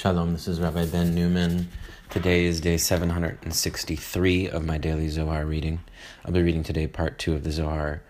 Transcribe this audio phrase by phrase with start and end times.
[0.00, 1.68] Shalom, this is Rabbi Ben Newman.
[2.08, 5.80] Today is day 763 of my daily Zohar reading.
[6.24, 8.00] I'll be reading today part 2 of the Zohar,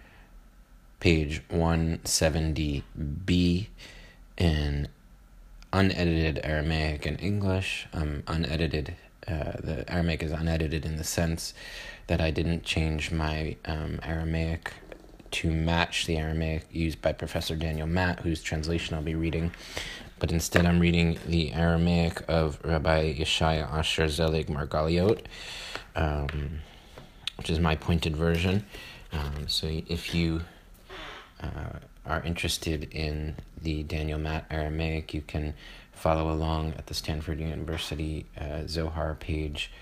[1.01, 3.67] page 170b
[4.39, 4.87] in
[5.73, 7.89] unedited Aramaic and English.
[7.93, 8.95] Um, unedited,
[9.27, 11.55] uh, the Aramaic is unedited in the sense
[12.07, 14.75] that I didn't change my um, Aramaic
[15.33, 19.51] to match the Aramaic used by Professor Daniel Matt, whose translation I'll be reading
[20.21, 25.23] but instead I'm reading the Aramaic of Rabbi Yeshaya Asher Zelig Margaliot,
[25.97, 26.61] um,
[27.39, 28.67] which is my pointed version.
[29.13, 30.43] Um, so if you
[31.43, 35.55] uh, are interested in the Daniel Matt Aramaic, you can
[35.93, 39.73] follow along at the Stanford University uh, Zohar page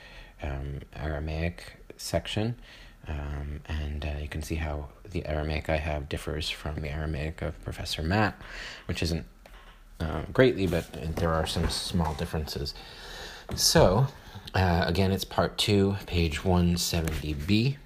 [0.42, 2.54] um, Aramaic section.
[3.08, 7.42] Um, and uh, you can see how the Aramaic I have differs from the Aramaic
[7.42, 8.40] of Professor Matt,
[8.86, 9.24] which isn't
[9.99, 12.73] uh, greatly, but there are some small differences.
[13.55, 14.07] So,
[14.53, 17.77] uh, again, it's part two, page 170b.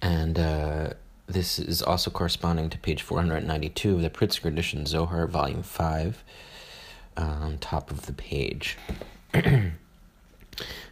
[0.00, 0.90] And uh,
[1.26, 6.24] this is also corresponding to page 492 of the Pritzker edition, Zohar, volume 5,
[7.16, 8.76] on top of the page.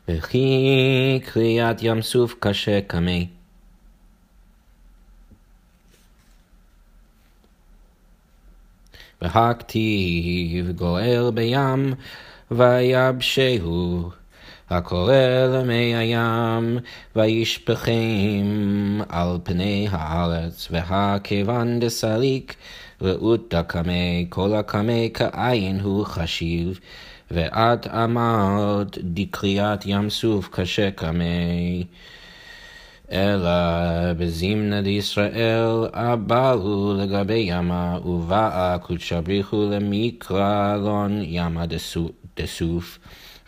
[0.09, 3.29] וכי קריאת ים סוף קשה קמי
[9.22, 11.94] והכתיב גואל בים
[12.52, 14.10] ויבשהו
[14.70, 15.14] הקורא
[15.54, 16.78] למי הים
[17.16, 22.56] וישפכים על פני הארץ והכיוון דסליק
[23.02, 26.80] ראות דקמי כל הקמי כעין הוא חשיב
[27.32, 31.86] ואת אמרת דקריאת ים סוף קשה קמי
[33.13, 33.51] אלא
[34.17, 41.65] בזימנה דישראל אבלו לגבי ימה ובאה קודשא בריחו למקרא לון ימה
[42.37, 42.99] דסוף.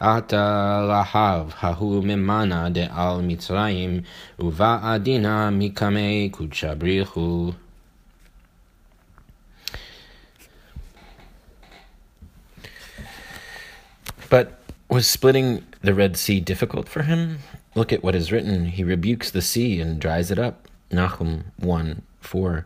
[0.01, 4.01] עתה להב ההוא ממנה דעל מצרים
[4.39, 7.53] ובאה דינה מקמי קודשא בריחו.
[14.31, 14.47] But
[14.89, 17.39] was splitting the Red Sea difficult for him?
[17.78, 18.66] Look at what is written.
[18.66, 20.68] He rebukes the sea and dries it up.
[20.92, 22.66] Nahum 1 4.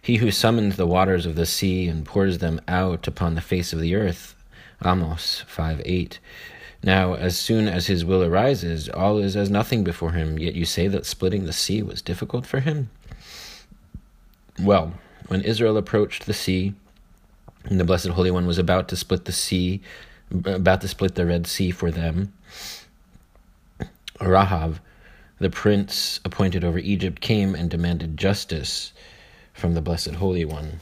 [0.00, 3.74] He who summons the waters of the sea and pours them out upon the face
[3.74, 4.34] of the earth.
[4.82, 6.18] Amos 5 8.
[6.82, 10.64] Now, as soon as his will arises, all is as nothing before him, yet you
[10.64, 12.88] say that splitting the sea was difficult for him?
[14.58, 14.94] Well,
[15.28, 16.72] when Israel approached the sea,
[17.64, 19.82] and the Blessed Holy One was about to split the sea,
[20.30, 22.32] about to split the Red Sea for them,
[24.20, 24.80] Rahav,
[25.38, 28.92] the prince appointed over Egypt, came and demanded justice
[29.52, 30.80] from the Blessed Holy One.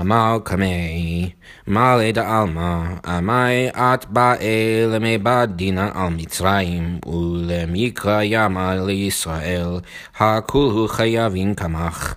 [0.00, 1.30] אמר קמי,
[1.66, 2.84] מלא דעלמא,
[3.18, 9.80] אמי את באה למיבד דינא על מצרים, ולמיקרא ימה לישראל,
[10.18, 12.14] הכולהו חייבין קמח,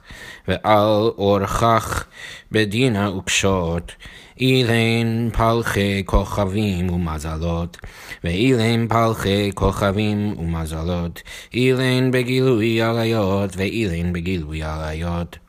[0.47, 2.05] ועל אורכך
[2.51, 3.91] בדינה וקשות,
[4.39, 7.77] אילן פלחי כוכבים ומזלות,
[8.23, 11.21] ואילן פלחי כוכבים ומזלות,
[11.53, 15.48] אילן בגילוי עריות, ואילן בגילוי עריות.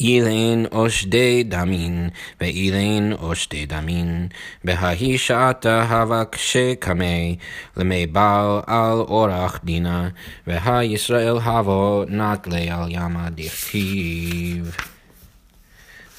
[0.00, 2.08] אילן או שדי דמין,
[2.40, 4.28] ואילן או שדי דמין,
[4.64, 7.36] בההי שעתה הבקשה קמי,
[7.76, 10.08] למי בעל על אורח דינה,
[10.46, 14.76] והישראל הבו נטלי על ימה דכתיב.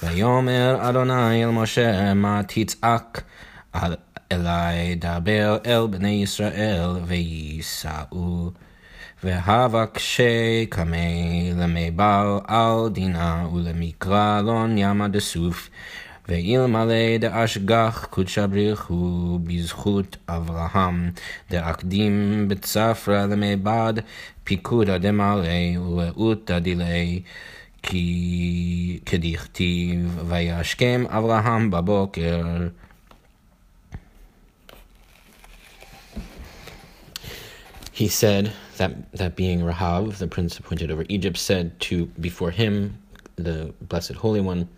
[0.04, 3.22] ויאמר אדוני אל משה מה תצעק
[4.32, 8.52] אלי דבר אל בני ישראל וייסעו.
[9.24, 15.70] והבקשי קמי למי בעל על דינה ולמקרא לון ימה דסוף
[16.28, 21.12] ואלמלא דאשגח קודשא בריחו בזכות אברהם.
[21.50, 23.94] דאקדים בצפרא למי בד
[24.44, 27.22] פיקודא דמלא ולאותא דילי
[27.84, 32.68] כי כדכתיב וישכם אברהם בבוקר
[37.94, 42.98] He said that that being Rahav, the prince appointed over Egypt, said to before him,
[43.36, 44.70] the blessed Holy One,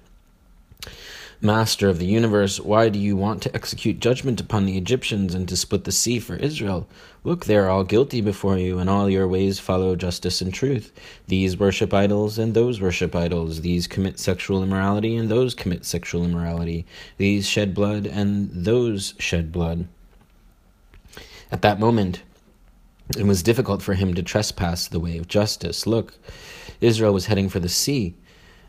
[1.41, 5.47] Master of the universe, why do you want to execute judgment upon the Egyptians and
[5.47, 6.85] to split the sea for Israel?
[7.23, 10.91] Look, they are all guilty before you, and all your ways follow justice and truth.
[11.27, 13.61] These worship idols, and those worship idols.
[13.61, 16.85] These commit sexual immorality, and those commit sexual immorality.
[17.15, 19.87] These shed blood, and those shed blood.
[21.53, 22.21] At that moment,
[23.17, 25.87] it was difficult for him to trespass the way of justice.
[25.87, 26.13] Look,
[26.81, 28.15] Israel was heading for the sea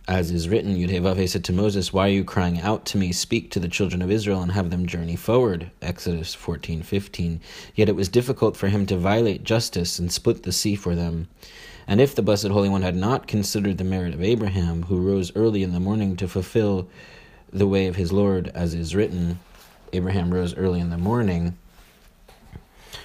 [0.08, 3.12] As is written, Yudhevave said to Moses, Why are you crying out to me?
[3.12, 5.70] Speak to the children of Israel and have them journey forward.
[5.82, 7.38] Exodus 14:15.
[7.76, 11.28] Yet it was difficult for him to violate justice and split the sea for them.
[11.86, 15.30] And if the Blessed Holy One had not considered the merit of Abraham, who rose
[15.36, 16.88] early in the morning to fulfill
[17.52, 19.38] the way of his Lord, as is written,
[19.92, 21.56] Abraham rose early in the morning.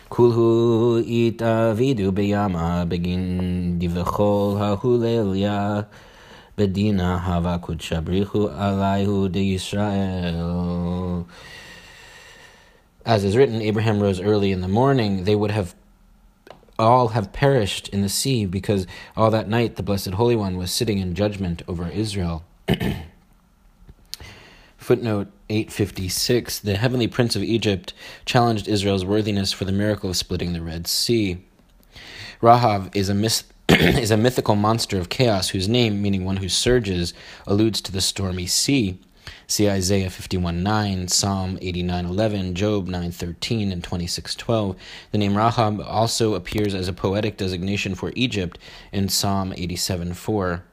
[0.09, 5.87] Kulhu itavidu beyama begin divechol hahulelia
[6.55, 11.25] bedina hava kudshabrichu alaihu de Yisrael.
[13.05, 15.25] As is written, Abraham rose early in the morning.
[15.25, 15.75] They would have
[16.77, 18.85] all have perished in the sea because
[19.15, 22.43] all that night the Blessed Holy One was sitting in judgment over Israel.
[24.77, 27.93] Footnote 856 The heavenly prince of Egypt
[28.25, 31.37] challenged Israel's worthiness for the miracle of splitting the Red Sea.
[32.41, 36.49] Rahav is a, myth- is a mythical monster of chaos whose name, meaning one who
[36.49, 37.13] surges,
[37.45, 38.99] alludes to the stormy sea.
[39.47, 44.75] See Isaiah 51 9, Psalm 89:11, Job 9:13, and 26:12.
[45.11, 48.57] The name Rahab also appears as a poetic designation for Egypt
[48.91, 50.63] in Psalm 87:4.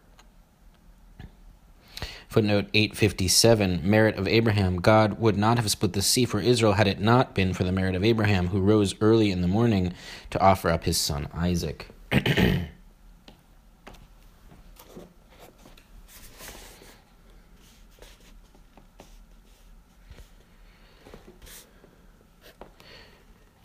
[2.32, 4.82] Footnote 857 Merit of Abraham.
[4.82, 7.72] God would not have split the sea for Israel had it not been for the
[7.72, 9.94] merit of Abraham, who rose early in the morning
[10.30, 11.88] to offer up his son Isaac.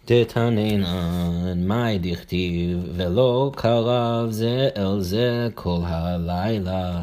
[0.07, 7.03] דתנינן מאי דכתיב, ולא קרב זה אל זה כל הלילה.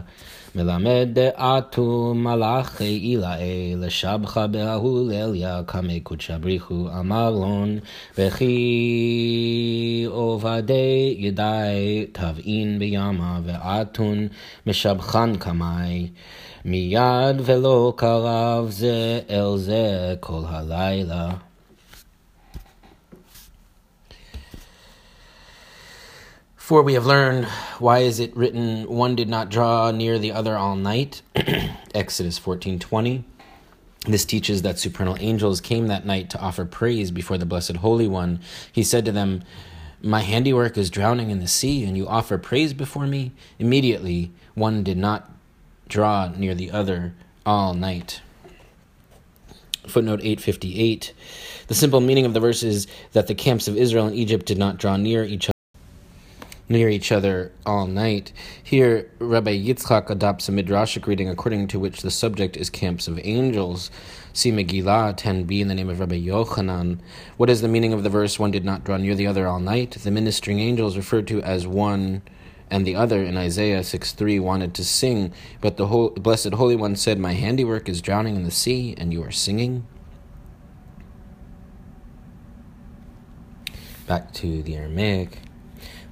[0.57, 7.79] מלמד דעתו מלאכי עילאי, לשבחה בההולליה, קמי קודשא בריחו אמרלון,
[8.19, 14.29] וכי עובדי ידי תבעין בימה, ועתון
[14.67, 16.09] משבחן קמי.
[16.65, 21.31] מיד ולא קרב זה אל זה כל הלילה.
[26.65, 27.45] For we have learned,
[27.79, 31.21] why is it written, one did not draw near the other all night?
[31.95, 33.23] Exodus 14.20.
[34.07, 38.09] This teaches that supernal angels came that night to offer praise before the Blessed Holy
[38.09, 38.41] One.
[38.73, 39.45] He said to them,
[40.01, 43.33] My handiwork is drowning in the sea, and you offer praise before me?
[43.59, 45.31] Immediately, one did not
[45.87, 47.13] draw near the other
[47.45, 48.23] all night.
[49.87, 51.13] Footnote 858.
[51.67, 54.57] The simple meaning of the verse is that the camps of Israel and Egypt did
[54.57, 55.54] not draw near each other
[56.69, 58.33] near each other all night.
[58.63, 63.21] Here, Rabbi Yitzchak adopts a midrashic reading according to which the subject is camps of
[63.23, 63.91] angels.
[64.33, 67.01] See Megillah 10b in the name of Rabbi Yochanan.
[67.37, 69.61] What is the meaning of the verse, one did not draw near the other all
[69.61, 69.93] night?
[69.93, 72.23] The ministering angels referred to as one
[72.71, 76.97] and the other in Isaiah 6.3 wanted to sing, but the whole, Blessed Holy One
[76.97, 79.87] said, My handiwork is drowning in the sea, and you are singing?
[84.07, 85.39] Back to the Aramaic.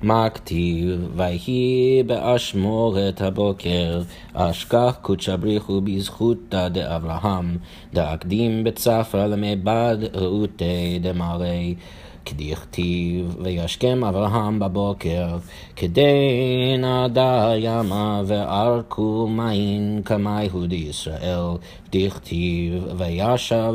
[0.02, 1.08] מה כתיב?
[1.16, 4.02] ויהי באשמורת הבוקר,
[4.34, 7.56] אשכח קודשא בריחו בזכותא דאברהם,
[7.92, 11.74] דאקדים בצפרא למבד רעותי דמרי.
[12.24, 15.36] כדכתיב, וישכם אברהם בבוקר,
[15.76, 21.56] כדי נעדה ימה וערקו מים כמי הודי ישראל,
[21.92, 23.74] דכתיב, וישב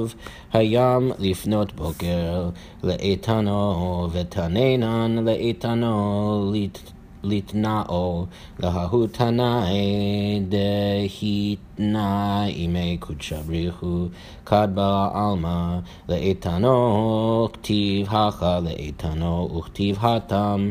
[0.53, 2.50] הים לפנות בוקר
[2.83, 6.51] לאיתנו, ותננן לאיתנו
[7.29, 8.25] לתנאו,
[8.60, 14.05] להוא תנאי דהיתנא ימי קודשא בריחו,
[14.46, 15.79] כד בעלמא,
[16.10, 20.69] לאיתנו כתיב הכה, לאיתנו וכתיב התם.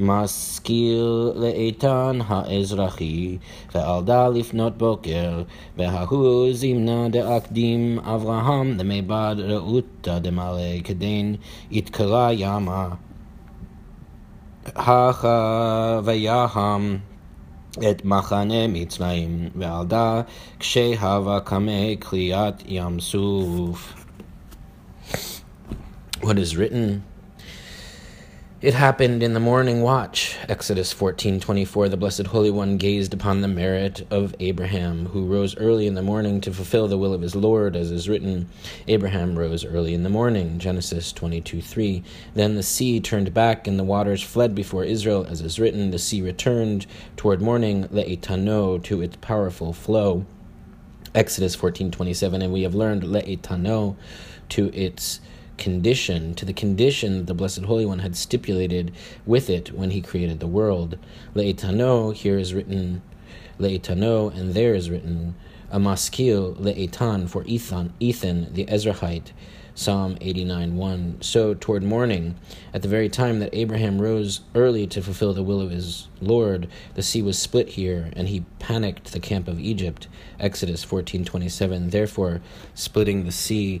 [0.00, 3.36] משכיל לאיתן האזרחי,
[3.74, 5.42] ועלדה לפנות בוקר,
[5.78, 11.36] וההוא זימנה דאקדים אברהם למיבד רעותה דמלא כדין
[11.70, 12.88] יתקרא ימה
[16.03, 16.97] ויהם
[17.91, 20.21] את מחנה מצרים, ועלדה
[20.59, 23.93] כשהווה קמי כליאת ים סוף.
[26.21, 27.10] What is written
[28.62, 31.90] It happened in the morning watch, Exodus 14:24.
[31.90, 36.00] The blessed holy one gazed upon the merit of Abraham, who rose early in the
[36.00, 38.48] morning to fulfill the will of his Lord, as is written,
[38.86, 42.04] Abraham rose early in the morning, Genesis 22:3.
[42.34, 45.98] Then the sea turned back and the waters fled before Israel, as is written, the
[45.98, 50.24] sea returned toward morning, le'etano, to its powerful flow.
[51.16, 53.96] Exodus 14:27, and we have learned le'etano
[54.50, 55.18] to its
[55.62, 58.90] condition, to the condition that the Blessed Holy One had stipulated
[59.24, 60.98] with it when he created the world.
[61.36, 63.00] Le'etano here is written
[63.60, 65.36] le'etano, and there is written
[65.70, 69.30] a maskil le'etan for Ethan, Ethan the Ezrahite.
[69.74, 71.22] Psalm 89 1.
[71.22, 72.34] So, toward morning,
[72.74, 76.68] at the very time that Abraham rose early to fulfill the will of his Lord,
[76.92, 80.08] the sea was split here, and he panicked the camp of Egypt.
[80.38, 81.88] Exodus 14 27.
[81.88, 82.42] Therefore,
[82.74, 83.80] splitting the sea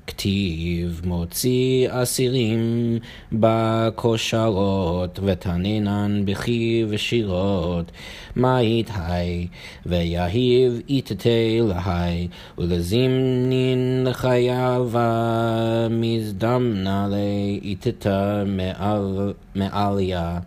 [0.11, 2.97] כתיב מוציא אסירים
[3.31, 7.91] בכושלות, ותננן בכי ושירות,
[8.35, 9.47] מאית היי,
[9.85, 12.27] ויהיב איתתי להי,
[12.57, 14.91] ולזמנין לחייו
[15.89, 18.43] מזדמנה לאיתתה
[19.55, 20.39] מעליה.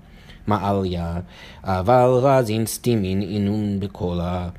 [0.47, 1.19] מעליה,
[1.63, 4.49] אבל רזין סטימין אינון בקולה,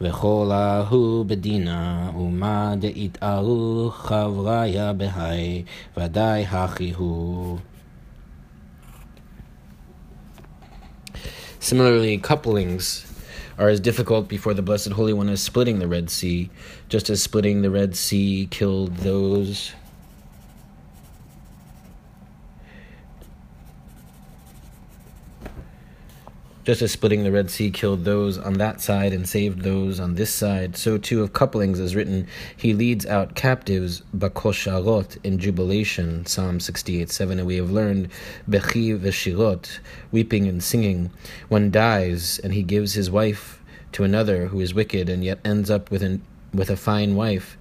[0.00, 0.50] וכל
[0.88, 5.62] הוא בדינה, ומה דאיתארו חבריה בהי,
[5.96, 7.58] ודאי הכי הוא.
[11.60, 13.04] Similarly, couplings
[13.58, 16.50] are as difficult before the Blessed Holy One as splitting the Red Sea,
[16.88, 19.72] just as splitting the Red Sea killed those
[26.63, 30.15] Just as splitting the Red Sea killed those on that side and saved those on
[30.15, 36.25] this side, so too of couplings is written, He leads out captives, bakosharot, in jubilation,
[36.25, 37.37] Psalm 68 7.
[37.39, 38.07] And we have learned,
[38.49, 39.79] bechi veshirot,
[40.13, 41.11] weeping and singing.
[41.49, 45.69] One dies, and he gives his wife to another who is wicked and yet ends
[45.69, 46.21] up with, an,
[46.53, 47.57] with a fine wife.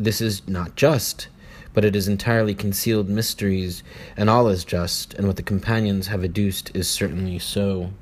[0.00, 1.28] This is not just
[1.72, 3.82] but it is entirely concealed mysteries,
[4.16, 7.92] and all is just, and what the companions have adduced is certainly so.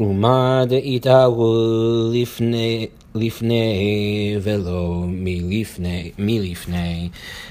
[0.00, 2.86] ומה דאיתהו לפני
[3.16, 7.08] לפני ולא מלפני, מלפני,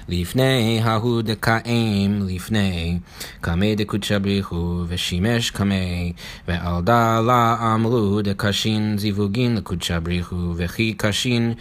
[0.10, 2.98] לפני ההוא דקאים לפני,
[3.42, 6.14] קמי דקודשא בריחו ושימש קמי,
[6.48, 11.54] ועל דלה אמרו דקשין זיווגין לקודשא בריחו, וכי קשין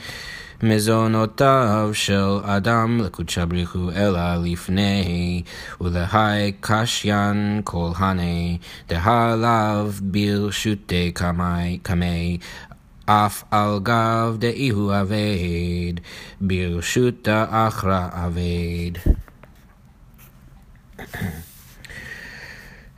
[0.63, 5.43] מזונותיו של אדם לקודשא בריחו אלא לפני,
[5.81, 8.57] ולהי קשיין כל הני,
[8.89, 11.11] דהלאו ברשותי
[11.83, 12.37] קמי,
[13.05, 15.93] אף על גב דאיהו אבד,
[16.41, 19.11] ברשות האחרא אבד.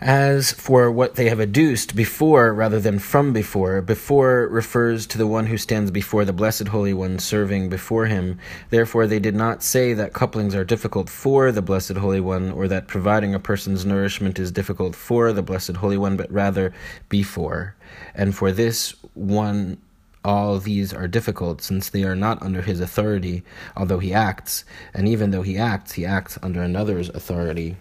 [0.06, 5.26] As for what they have adduced before rather than from before, before refers to the
[5.26, 8.38] one who stands before the Blessed Holy One serving before him.
[8.70, 12.68] Therefore, they did not say that couplings are difficult for the Blessed Holy One or
[12.68, 16.72] that providing a person's nourishment is difficult for the Blessed Holy One, but rather
[17.08, 17.75] before.
[18.14, 19.78] And for this one,
[20.25, 23.42] all these are difficult since they are not under his authority,
[23.76, 27.76] although he acts, and even though he acts, he acts under another's authority.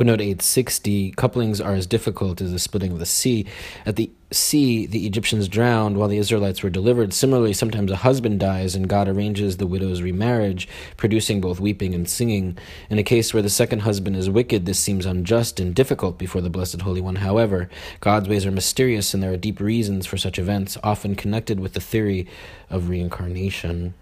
[0.00, 3.44] Footnote 860 couplings are as difficult as the splitting of the sea.
[3.84, 7.12] At the sea, the Egyptians drowned while the Israelites were delivered.
[7.12, 10.66] Similarly, sometimes a husband dies and God arranges the widow's remarriage,
[10.96, 12.56] producing both weeping and singing.
[12.88, 16.40] In a case where the second husband is wicked, this seems unjust and difficult before
[16.40, 17.16] the Blessed Holy One.
[17.16, 17.68] However,
[18.00, 21.74] God's ways are mysterious and there are deep reasons for such events, often connected with
[21.74, 22.26] the theory
[22.70, 23.92] of reincarnation.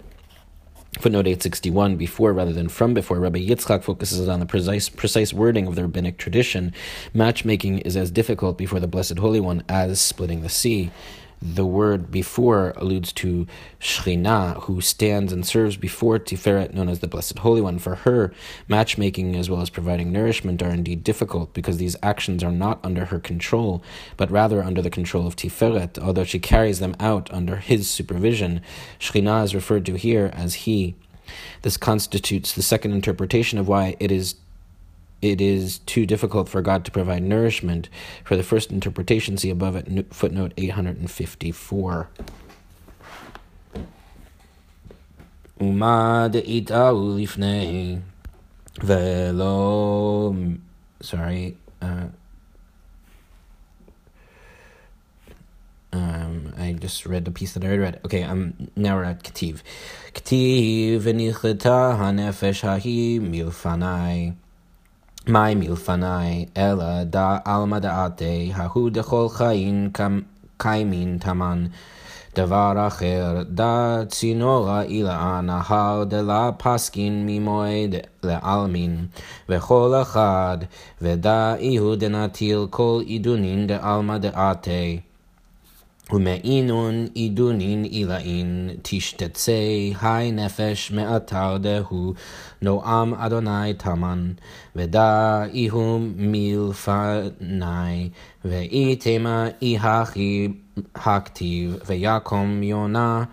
[1.00, 5.68] Footnote 861, before rather than from before, Rabbi Yitzchak focuses on the precise, precise wording
[5.68, 6.72] of the rabbinic tradition.
[7.14, 10.90] Matchmaking is as difficult before the Blessed Holy One as splitting the sea.
[11.40, 13.46] The word before alludes to
[13.80, 17.78] Shekhinah, who stands and serves before Tiferet, known as the Blessed Holy One.
[17.78, 18.32] For her,
[18.66, 23.06] matchmaking as well as providing nourishment are indeed difficult because these actions are not under
[23.06, 23.84] her control,
[24.16, 28.60] but rather under the control of Tiferet, although she carries them out under his supervision.
[28.98, 30.96] Shekhinah is referred to here as he.
[31.62, 34.34] This constitutes the second interpretation of why it is
[35.21, 37.87] it is too difficult for God to provide nourishment.
[38.23, 42.09] For the first interpretation, see above at footnote 854.
[45.61, 47.97] ומה דאיתהו לפני
[48.83, 50.33] ולא,
[51.01, 51.85] sorry, uh,
[55.93, 58.01] uh, just read the piece that I read.
[58.05, 59.61] Okay, I'm now we're at Ketiv.
[60.13, 64.35] Ketiv v'nichata hanefesh hahi milfanai.
[65.28, 69.90] מאי מלפני, אלא דא עלמא דעתי, ההוא דכל חיין
[70.56, 71.66] קיימין תמן.
[72.36, 79.06] דבר אחר, דא צינורא אילאה נהר דלה פסקין ממועד לעלמין,
[79.48, 80.58] וכל אחד,
[81.02, 85.00] ודא איהו דנטיל כל עידונין דעלמא דעתי.
[86.12, 89.52] ומעינון עידונין עילאין תשתצא
[90.00, 92.14] היי נפש מאתר דהו
[92.62, 94.32] נועם אדוני תמן
[94.76, 98.08] ודא איהו מלפני
[98.44, 100.48] ואי תמה אי הכי
[100.94, 103.24] הכתיב ויקום יונה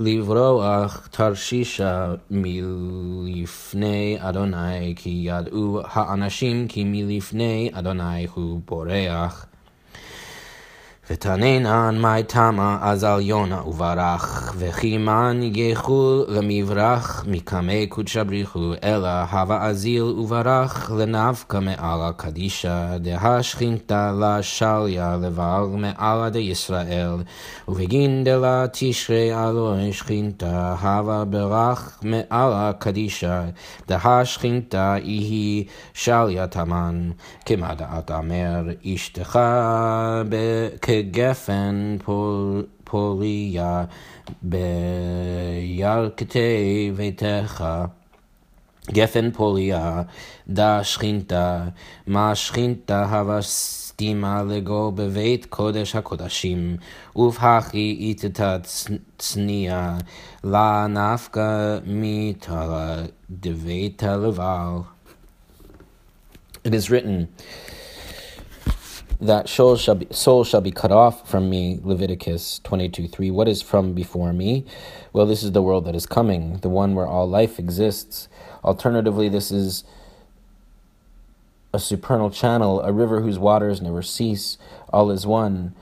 [0.00, 9.46] לברוח תרשישה מלפני אדוני כי ידעו האנשים כי מלפני אדוני הוא בורח
[11.12, 19.08] ותננן מי תמה אז על יונה וברח, וכי מן יחול למברח מקמי קודשא בריחו, אלא
[19.08, 27.16] הווה אזיל וברח לנפקא מעלה קדישא, דהא שכינתא לה שליה לבעל מעלה דישראל,
[27.68, 33.42] ובגין דלה תשרי אלוהי שכינתא, הווה ברח מעלה קדישא,
[33.88, 35.64] דהא שכינתא יהי
[35.94, 37.10] שליה תמן,
[37.46, 38.62] כמה דעת אמר,
[38.94, 39.38] אשתך
[40.99, 41.97] כגפן
[42.83, 43.85] פוריה
[45.61, 47.65] בירכתי ביתך.
[48.91, 50.01] גפן פוריה,
[50.47, 51.63] דה שכינתה,
[52.07, 56.77] מה שכינתה הווה סתימה לגו בבית קודש הקודשים,
[57.15, 58.57] ובהכי איתתה
[59.17, 59.97] צניעה,
[60.43, 62.95] לה נפקא מיתלה
[63.29, 64.79] דבית הלבל.
[66.67, 67.25] It is written,
[69.20, 73.48] that soul shall be, soul shall be cut off from me leviticus 22 3 what
[73.48, 74.64] is from before me?
[75.12, 78.28] Well this is the world that is coming the one where all life exists.
[78.64, 79.84] Alternatively this is
[81.72, 84.58] a supernal channel a river whose waters never cease.
[84.92, 85.74] All is one.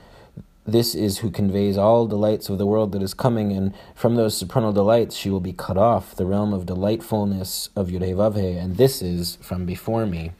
[0.65, 4.37] This is who conveys all delights of the world that is coming, and from those
[4.37, 9.01] supernal delights she will be cut off, the realm of delightfulness of Yudhevavhe, and this
[9.01, 10.31] is from before me.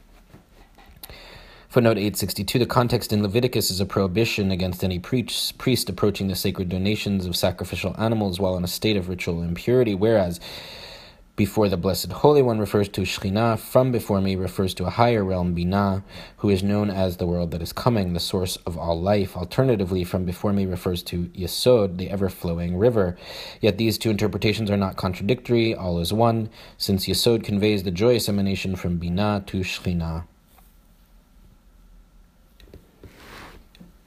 [1.69, 5.53] Footnote 862 The context in Leviticus is a prohibition against any priest,
[5.87, 10.39] approaching the sacred donations of sacrificial animals while in a state of ritual impurity, whereas
[11.35, 15.23] before the Blessed Holy One refers to Shekhinah, from before me refers to a higher
[15.23, 16.01] realm, Binah,
[16.37, 19.37] who is known as the world that is coming, the source of all life.
[19.37, 23.15] Alternatively, from before me refers to Yesod, the ever flowing river.
[23.61, 28.27] Yet these two interpretations are not contradictory, all is one, since Yesod conveys the joyous
[28.27, 30.23] emanation from Binah to Shekhinah.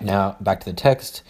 [0.03, 1.23] Now, back to the text.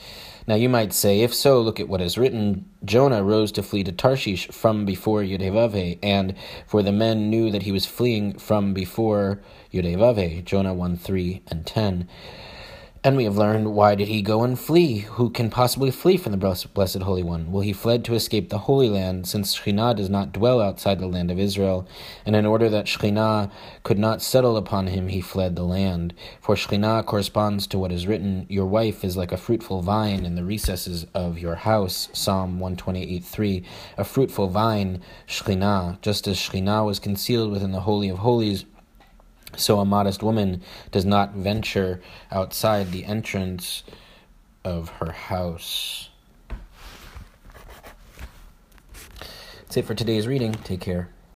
[0.47, 2.69] Now, you might say, if so, look at what is written.
[2.85, 6.35] Jonah rose to flee to Tarshish from before Yudhevavhe, and
[6.67, 9.41] for the men knew that he was fleeing from before
[9.73, 10.45] Yudhevavhe.
[10.45, 12.09] Jonah 1 3 and 10.
[13.05, 14.99] And we have learned why did he go and flee?
[14.99, 17.51] Who can possibly flee from the blessed Holy One?
[17.51, 21.09] Well, he fled to escape the Holy Land, since Shekhinah does not dwell outside the
[21.09, 21.85] land of Israel.
[22.25, 23.51] And in order that Shekhinah
[23.83, 26.15] could not settle upon him, he fled the land.
[26.41, 30.37] For Shekhinah corresponds to what is written, Your wife is like a fruitful vine in
[30.37, 32.09] the recesses of your house.
[32.13, 33.65] Psalm 128 3.
[33.99, 38.65] A fruitful vine, Shekhinah, just as Shekhinah was concealed within the Holy of Holies
[39.57, 43.83] so a modest woman does not venture outside the entrance
[44.65, 46.11] of her house.
[49.63, 50.53] That's it for today's reading.
[50.53, 51.09] Take care.